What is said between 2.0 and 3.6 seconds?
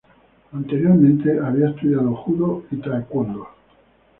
Judo y Taekwondo.